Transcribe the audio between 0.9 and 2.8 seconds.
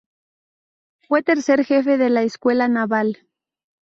Fue tercer jefe de la Escuela